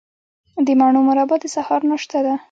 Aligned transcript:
د 0.65 0.67
مڼو 0.79 0.99
مربا 1.07 1.35
د 1.41 1.45
سهار 1.55 1.81
ناشته 1.91 2.19
ده. 2.25 2.33